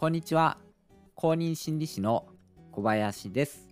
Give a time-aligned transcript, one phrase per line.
[0.00, 0.56] こんにちは。
[1.14, 2.26] 公認心理師の
[2.72, 3.68] 小林です。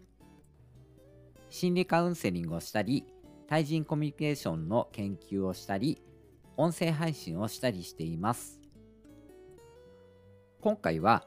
[1.48, 3.06] 心理カウンセリングをしたり
[3.46, 6.02] 対人コミュニケーションの研究をしたり
[6.58, 8.60] 音声配信をしたりしています。
[10.60, 11.24] 今回は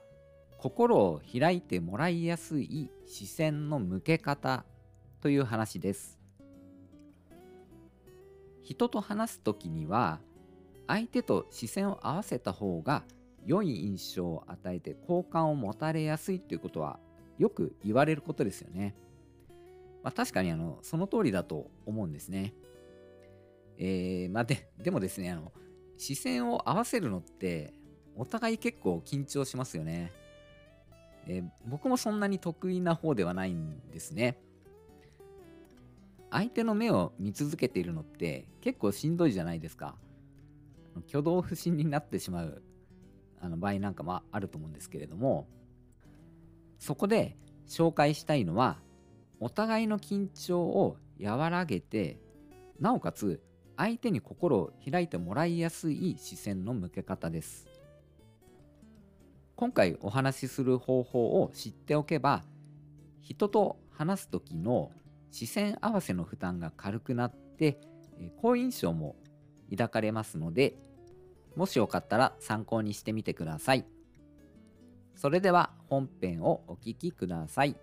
[0.60, 4.66] 心を開いてもらいやすい視線の向け方
[5.20, 6.20] という話です。
[8.62, 10.20] 人と話す時には
[10.86, 13.04] 相手と視線を合わせた方が
[13.46, 17.00] 良い印象を与えて好感を持たれやすいということは
[17.38, 18.96] よく言われることですよね。
[20.04, 22.54] まあ、確かにあのその通りだと思うんですね。
[23.78, 25.52] えー、まあで、でもですね、あの
[25.98, 27.74] 視線を合わせるのって
[28.16, 30.12] お互い結構緊張しますよね。
[31.28, 34.40] えー、僕もそんなに得意な方ではないんですね。
[36.30, 39.96] 相手の目を見続けているのって結構しんどいじゃないですか。
[41.10, 42.62] 挙動不審になってしまう
[43.42, 45.48] あの場合なんかもあると思うんですけれども
[46.80, 47.36] そこで
[47.68, 48.78] 紹介したいのは
[49.40, 52.20] お互いの緊張を和らげて
[52.80, 53.42] なおかつ
[53.78, 57.68] 相手に心を開いてもらいやすい視線の向け方です。
[59.56, 62.44] 今回お話しする方法を知っておけば
[63.22, 64.92] 人と話す時の
[65.30, 67.80] 視線合わせの負担が軽くなって
[68.42, 69.16] 好印象も
[69.70, 70.76] 抱かれますので
[71.56, 73.86] もしよかったら参考にしてみてください。
[75.16, 77.76] それでは本編をお聴きください。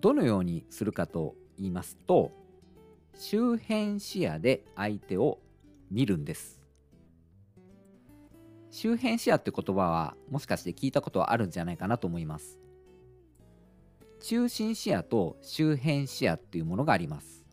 [0.00, 2.30] どのようにするかと言いますと
[3.16, 5.38] 周辺視野で相手を
[5.90, 6.60] 見るんです。
[8.70, 12.58] 周辺視野って言葉はもしかして聞いたことはあるんじゃないかなと思います。
[14.20, 17.43] 中心視野と周辺視野っていうものがあります。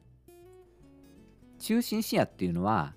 [1.61, 2.95] 中心視野っていうのは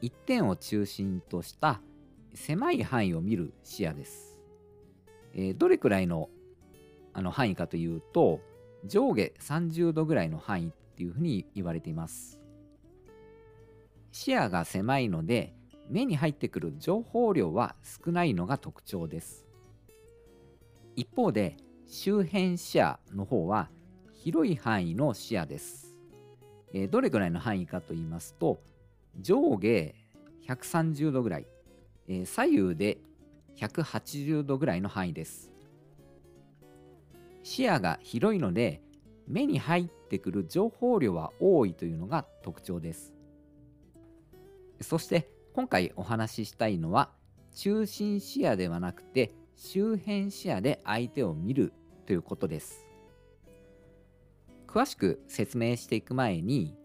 [0.00, 1.80] 一点を中心とした
[2.34, 4.38] 狭い範囲を見る視野です。
[5.34, 6.30] えー、どれくらいの
[7.12, 8.40] あの範囲かというと
[8.84, 12.40] 上下30度ぐらいの範囲っていうふうに言われています。
[14.12, 15.54] 視野が狭いので
[15.90, 19.48] 目に入ってくる情報量は少ないのが特徴です。
[20.94, 21.56] 一方で
[21.88, 23.68] 周辺視野の方は
[24.12, 25.85] 広い範囲の視野です。
[26.72, 28.60] えー、どれぐらいの範囲かと言いますと
[29.20, 29.94] 上下
[30.46, 31.46] 130度ぐらい、
[32.08, 32.98] えー、左右で
[33.56, 35.50] 180度ぐらいの範囲です。
[37.42, 38.82] 視野が広いので
[39.28, 43.12] 目に入ってくる情報量は多いというのが特徴です。
[44.80, 47.10] そして今回お話ししたいのは
[47.54, 51.72] 中心視野ではなくて周辺視野で相手を見る
[52.04, 52.85] ということです。
[54.66, 56.76] 詳しく説明していく前に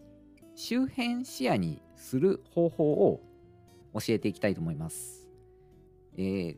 [0.56, 3.22] 周辺視野にする方法を
[3.94, 5.28] 教えていきたいと思います。
[6.18, 6.58] えー、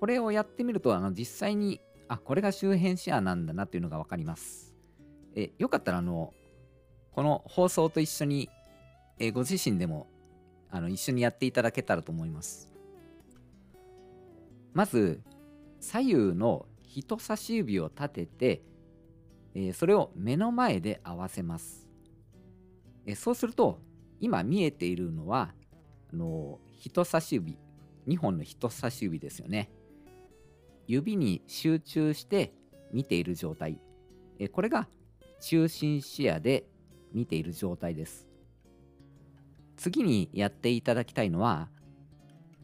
[0.00, 4.74] これをやってみるとあの実際にあこれが周辺視野なんだなっていうのが分かります。
[5.34, 6.32] えよかったらあの
[7.12, 8.50] この放送と一緒に、
[9.18, 10.08] えご自身でも
[10.70, 12.72] あの一緒にやっていただけたらと思います。
[14.72, 15.22] まず
[15.78, 18.62] 左右の人差し指を立てて
[19.54, 21.88] えそれを目の前で合わせます。
[23.06, 23.80] えそうすると
[24.20, 25.54] 今見えているのは
[26.12, 27.58] あの人差し指
[28.08, 29.70] 2本の人差し指ですよね。
[30.86, 32.52] 指に集中して
[32.92, 33.80] 見ている状態
[34.38, 34.88] えこれが
[35.40, 36.66] 中心視野で
[37.12, 38.26] 見ている状態です。
[39.76, 41.68] 次にやっていただきたいのは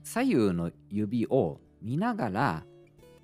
[0.02, 2.64] 左右の指を見ながら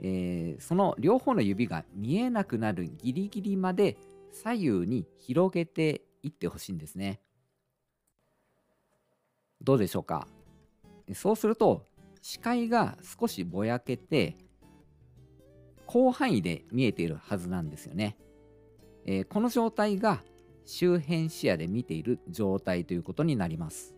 [0.00, 3.96] えー、その両方の指が見えなくなるギリギリまで
[4.32, 7.20] 左右に広げていってほしいんですね。
[9.62, 10.28] どうでしょうか？
[11.14, 11.86] そうすると
[12.20, 14.36] 視界が少しぼやけて
[15.88, 18.16] 広範囲で見えているはずなんですよね。
[19.06, 20.22] えー、この状態が
[20.64, 23.94] 周辺視野で見ている状態ということになります。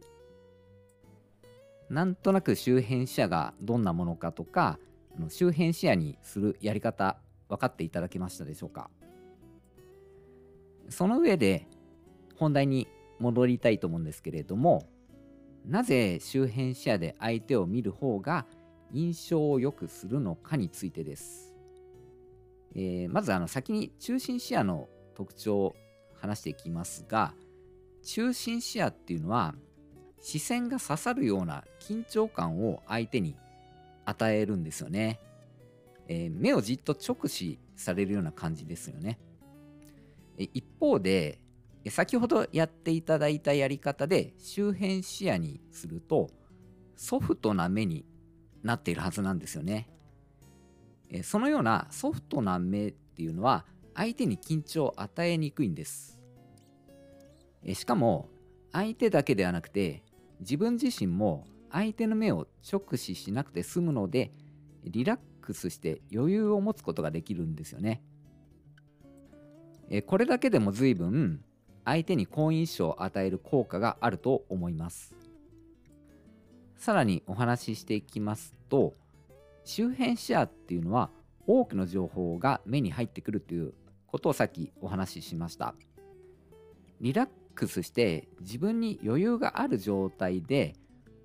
[1.89, 4.79] なんとなく周辺視野がどんなものかとか
[5.21, 7.19] の周辺視野にするやり方
[7.49, 8.91] 分かっていただけましたでしょうか？
[10.89, 11.67] その上で
[12.37, 12.89] 本題に
[13.19, 14.89] 戻りたいと思うんですけれども
[15.67, 18.47] なぜ周辺視野で相手を見る方が
[18.93, 21.53] 印象を良くするのかについてです、
[22.75, 25.77] えー、まずあの先に中心視野の特徴を
[26.15, 27.35] 話していきますが
[28.03, 29.55] 中心視野っていうのは
[30.21, 33.37] 視線が刺さるような緊張感を相手に
[34.09, 35.21] 与えるんですよね。
[36.09, 39.19] えー、目をじっと直視されるような感じですよね。
[40.39, 41.41] 一方で、
[41.91, 46.29] 先ほどやっていただいたやり方で周辺視野にすると
[46.97, 48.05] ソフトな目に
[48.63, 49.89] なっているはずなんですよね。
[51.23, 53.65] そのようなソフトな目っていうのは
[53.95, 56.21] 相手に緊張を与えにくいんです。
[57.75, 58.29] しかも
[58.73, 60.03] 相手だけではなくて
[60.41, 64.33] 自分自身も相手の目を直視しなくて済むので
[64.85, 68.03] リラックスして余裕を持つことができるんですよね。
[69.91, 71.43] えこれだけでも随分
[71.85, 75.15] 相手に好印象を与える効果があると思います。
[76.77, 78.95] さらにお話ししていきますと
[79.65, 81.11] 周辺視野っていうのは
[81.47, 83.75] 多くの情報が目に入ってくるという
[84.07, 85.75] ことをさっきお話ししました。
[87.01, 90.75] リラックスして自分に余裕がある状態で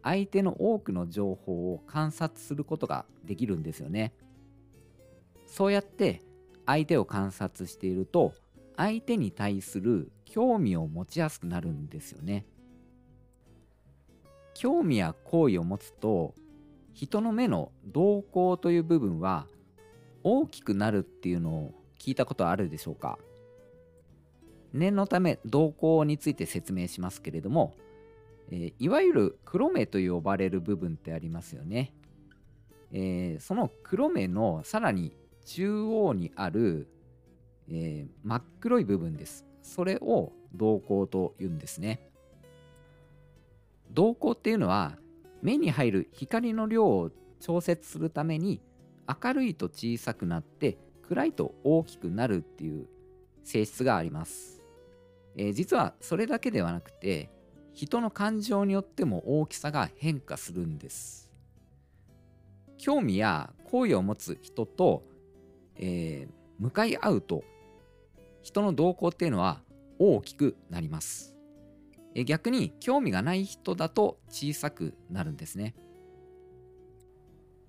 [0.03, 4.13] 相手の多くの情報を観察することができるんですよね。
[5.47, 6.21] そうやって
[6.65, 8.33] 相手を観察していると
[8.75, 12.45] 相手に対する興味を持ちやすくなるんですよね。
[14.53, 16.35] 興味や好意を持つと
[16.93, 19.47] 人の目の動向という部分は
[20.23, 23.17] 大きくなるっていうのを聞いたことあるでしょうか
[24.73, 27.75] 念のため動向について説明しますけれども
[28.55, 31.91] えー、いわゆる黒目と呼ばれる部分ってありますよね。
[32.91, 35.11] えー、その黒目のさらに
[35.43, 36.87] 中央にある、
[37.67, 39.43] えー、真っ黒い部分です。
[39.63, 42.11] それを瞳孔と言うんですね。
[43.91, 44.99] 瞳孔っていうのは
[45.41, 47.09] 目に入る光の量を
[47.39, 48.61] 調節するために
[49.23, 52.87] 明るいと小さくなって暗いと大きくなるっていう
[53.43, 54.61] 性質があります。
[55.35, 57.31] えー、実はそれだけではなくて
[57.73, 61.31] 人の感情によっても大きさが変化するんです。
[62.77, 65.03] 興味や好意を持つ人と、
[65.75, 67.43] えー、向かい合うと
[68.41, 69.61] 人の動向っていうのは
[69.99, 71.35] 大きくなります。
[72.15, 75.75] え逆に興味がない人だと小さくなるんですね。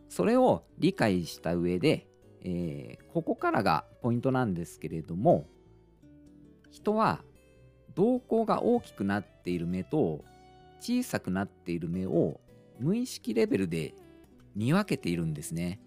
[0.08, 2.06] それを理解した上で、
[2.42, 5.46] えー、ここからがポイントなんですけれども
[6.70, 7.24] 人は
[7.94, 10.24] 瞳孔が大きくなっている目と
[10.80, 12.40] 小さくなっている目を
[12.78, 13.94] 無意識レベルで
[14.54, 15.80] 見分けているんですね。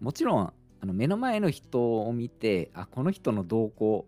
[0.00, 4.06] もちろんあの目の前の人を見てあこの人の瞳孔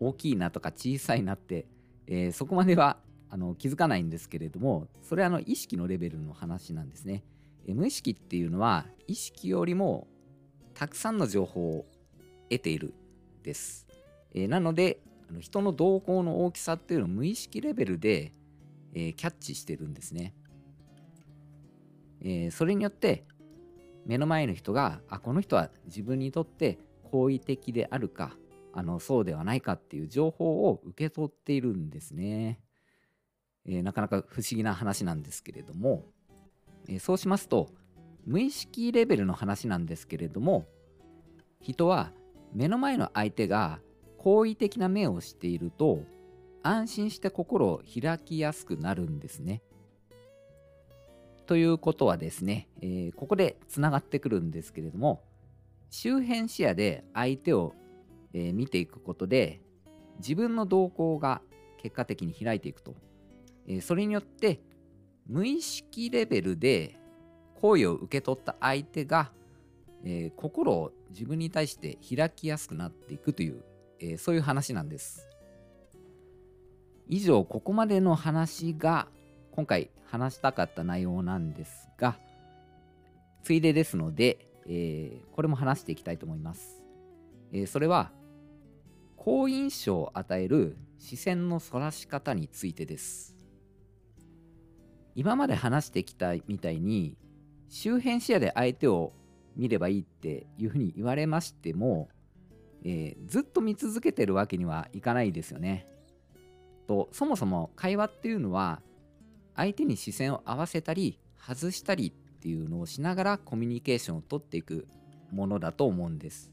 [0.00, 1.66] 大きいなとか小さいなって、
[2.06, 2.98] えー、そこまでは
[3.30, 7.22] あの気づかないんですけれどもそれはあの意識のレベルの話なんですね。
[7.66, 10.08] え無意識っていうのは意識よりも
[10.74, 11.86] たくさんの情報を
[12.50, 12.94] 得ている
[13.42, 13.86] です。
[14.34, 18.32] えー、なのであの人の動向の大きさっていうのを無意識レベルで、
[18.94, 20.34] えー、キャッチしてるんですね。
[22.20, 23.24] えー、それによって
[24.06, 28.36] 目の前の人があこの人は自分にとって好意的であるか
[28.72, 32.60] あのそうではないかっていう情報を受け取っているんですね。
[33.66, 36.06] えー、なかなか不思議な話なんですけれども、
[36.88, 37.68] えー、そうしますと
[38.24, 40.66] 無意識レベルの話なんですけれども
[41.60, 42.12] 人は
[42.54, 43.80] 目の前の相手が
[44.18, 46.02] 好意的な目をしていると
[46.62, 49.62] 安心して心を開きやすくなるんですね。
[51.46, 55.22] ということはですね、えー、ここでつながってくるんですけれども
[55.88, 57.72] 周辺視野で相手を、
[58.34, 59.62] えー、見ていくことで
[60.18, 61.40] 自分の動向が
[61.78, 62.94] 結果的に開いていくと、
[63.66, 64.60] えー、それによって
[65.26, 66.98] 無意識レベルで
[67.62, 69.32] 好意を受け取った相手が、
[70.04, 73.64] え心を自分に対して開きやすくなっていくという
[74.00, 75.28] えー、そういう話なんです。
[77.08, 79.08] 以上、ここまでの話が
[79.52, 82.18] 今回話したかった内容なんですが、
[83.42, 86.82] ついでですので、えー、これも話していきたいと思います。
[87.52, 88.12] えー、それは、
[89.16, 93.36] 好印象を与える視線のそらし方についてです。
[95.14, 97.16] 今まで話してきたみたいに、
[97.68, 99.12] 周辺視野で相手を
[99.56, 102.08] 見ればいいっていうふうに言われましても、
[102.84, 105.86] えー、ずっと見続けてるわけにはいかないですよね。
[106.86, 108.80] とそもそも会話っていうのは
[109.54, 114.86] 相手に視線を合わせたり外したりっていうのをしながらコミュニケーションをとっていく
[115.30, 116.50] ものだと思うんです。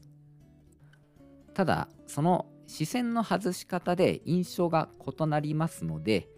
[1.54, 6.28] ただその視線の外し方で印象が異なりますので、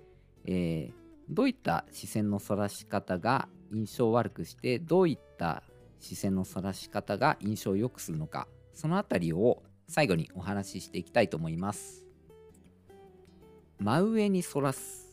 [0.45, 0.92] えー、
[1.30, 5.62] どういった視線のそらし方が印象を悪くしてどういった
[5.99, 12.04] 視線のそらし方が印象を良くするのかそのあたりを最後にお話ししていきたいと思います。
[13.78, 15.09] 真上に反らす。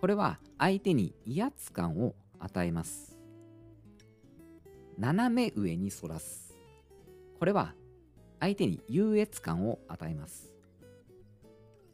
[0.00, 3.18] これは相手に威圧感を与えます。
[4.98, 6.56] 斜め上に反らす。
[7.38, 7.74] これは
[8.40, 10.54] 相手に優越感を与えます。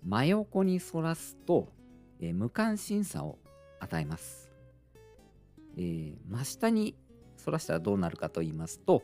[0.04, 1.72] 真横に反らすと、
[2.20, 3.38] え無関心さを
[3.80, 4.52] 与えます。
[5.76, 6.96] えー、真下に
[7.44, 9.02] 反らしたらどうなるかと言いますと、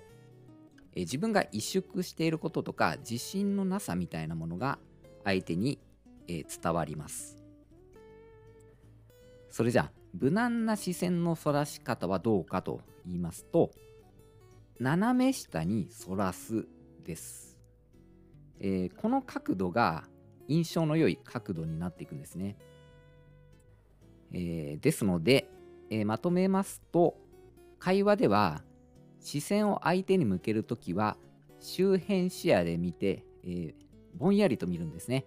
[0.95, 4.79] え、自分が萎縮していることとか自信のなさみたいなものが
[5.25, 5.79] 相手に、
[6.29, 7.43] え、伝わります。
[9.53, 13.71] それじゃあ無難な視線の反らし方はどうかと言いますと
[14.81, 16.67] 斜め下に反らす
[17.05, 17.59] です、
[18.61, 20.05] えー、この角度が
[20.49, 22.57] 印象の良い角度になっていくんですね、
[24.33, 25.51] えー、ですので、
[25.91, 27.19] えー、まとめますと
[27.79, 28.63] 会話では
[29.23, 31.17] 視線を相手に向けるときは
[31.61, 33.83] 周辺視野で見て、えー
[34.15, 35.25] ぼんやりと見るんですね、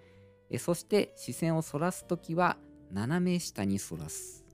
[0.50, 2.58] えそして視線をそらすときは
[2.92, 4.46] 斜め下にそらす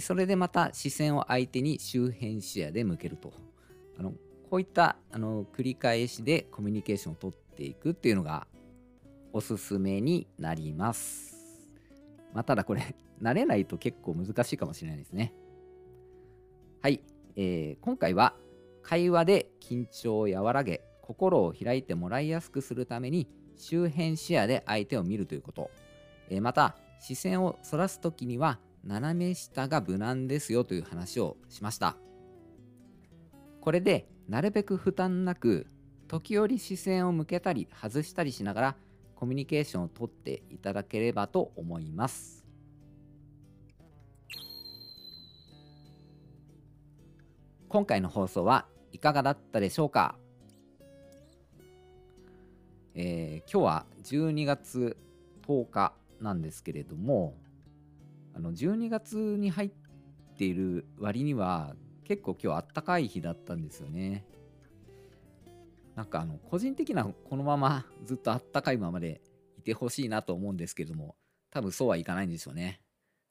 [0.00, 3.32] それでまた視線を相手に周辺視野で向けると
[3.98, 4.12] あの
[4.48, 8.46] こういったあの繰り返しでコミュニケーションをとっていくっていうのが
[9.32, 11.36] おすすめになります。
[12.34, 15.32] まあ、ただこれ慣れないと結構難しいかもしれないですね。
[16.82, 17.00] はい、
[17.36, 18.34] えー、今回は
[18.82, 25.70] 会話で緊張を和らげ心を開いてもらいやすくするために周辺視野で相手を見るということ、
[26.28, 31.96] えー、また視線をそらす時には斜め下が無難ですよという話をしました。
[33.60, 35.66] これでなるべく負担なく
[36.08, 38.76] 時折視線を向けたり外したりしながら
[39.14, 42.39] コミュニケーションをとっていただければと思います。
[47.70, 50.16] 今回の放送はいかがだったでしょうか、
[52.96, 54.96] えー、今日は12月
[55.46, 57.36] 10日なんですけれども
[58.34, 59.70] あの12月に入っ
[60.36, 64.24] ている割には結構今日あったかい日だったんですよね。
[65.94, 69.20] なんかあの個人的なこのままずっとあったかいままで
[69.58, 71.14] いてほしいなと思うんですけれども
[71.52, 72.80] 多分そうはいかないんですよね。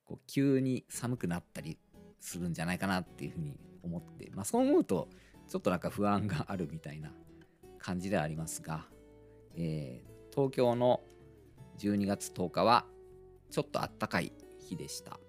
[0.06, 1.78] こう急に寒くなったり
[2.22, 5.10] するんじゃないかなっていうふうに思って、まあ、そう思うと
[5.48, 7.12] ちょっとなんか不安があるみたいな
[7.80, 8.86] 感じではありますが、
[9.56, 11.02] えー、東京の
[11.80, 12.86] 12月10日は
[13.50, 15.20] ちょっとあったかい日でした。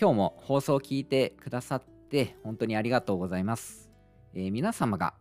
[0.00, 3.90] 今日も放送を聞いてくださって本当にありがとうございます、
[4.32, 5.14] えー、皆様が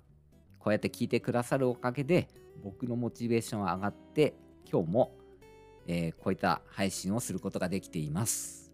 [0.59, 2.27] こうやって聞いてくださるおかげで
[2.63, 4.35] 僕のモチベーションは上がって
[4.71, 5.17] 今日も、
[5.87, 8.71] えー、こういった配信をすることができています。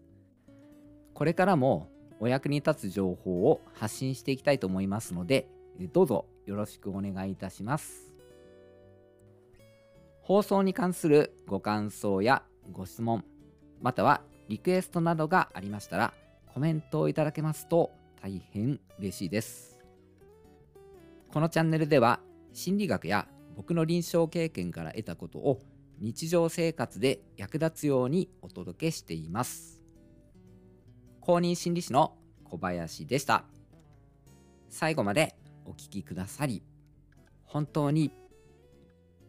[1.14, 1.88] これからも
[2.24, 5.46] お役に立つ情報を発信していきたいと思いますので
[5.92, 8.14] どうぞよろしくお願いいたします。
[10.22, 13.26] 放送に関するご感想やご質問
[13.82, 16.14] またはリクエストなどがありましたら
[16.54, 17.90] コメントをいただけますと
[18.22, 19.78] 大変嬉しいです。
[21.30, 22.20] このチャンネルでは
[22.54, 25.60] 心理学や僕の臨床経験から得たことを
[25.98, 29.73] 日常生活で役立つようにお届けしています。
[31.24, 33.44] 公認心理師の小林でした
[34.68, 36.62] 最後までお聴きくださり
[37.46, 38.12] 本当に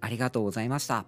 [0.01, 1.05] ありがとうございました。